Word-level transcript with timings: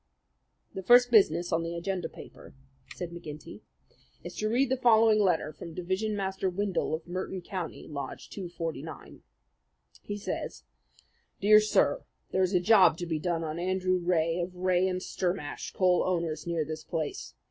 "The 0.73 0.81
first 0.81 1.11
business 1.11 1.53
on 1.53 1.61
the 1.61 1.75
agenda 1.75 2.09
paper," 2.09 2.55
said 2.95 3.11
McGinty, 3.11 3.61
"is 4.23 4.35
to 4.37 4.49
read 4.49 4.69
the 4.69 4.75
following 4.75 5.19
letter 5.19 5.53
from 5.53 5.75
Division 5.75 6.15
Master 6.15 6.49
Windle 6.49 6.95
of 6.95 7.05
Merton 7.07 7.43
County 7.43 7.87
Lodge 7.87 8.27
249. 8.31 9.21
He 10.01 10.17
says: 10.17 10.63
"Dear 11.39 11.59
Sir: 11.59 12.03
"There 12.31 12.41
is 12.41 12.55
a 12.55 12.59
job 12.59 12.97
to 12.97 13.05
be 13.05 13.19
done 13.19 13.43
on 13.43 13.59
Andrew 13.59 13.99
Rae 13.99 14.39
of 14.39 14.55
Rae 14.55 14.85
& 14.85 14.95
Sturmash, 14.97 15.71
coal 15.71 16.01
owners 16.03 16.47
near 16.47 16.65
this 16.65 16.83
place. 16.83 17.35